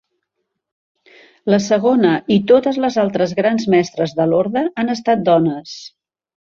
[1.55, 5.81] La segona, i totes les altres grans mestres de l'orde, han estat dones.